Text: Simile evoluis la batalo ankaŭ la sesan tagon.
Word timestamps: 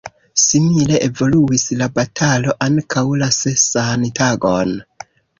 Simile 0.43 0.95
evoluis 1.07 1.65
la 1.81 1.87
batalo 1.99 2.55
ankaŭ 2.67 3.03
la 3.23 3.27
sesan 3.35 4.07
tagon. 4.21 4.73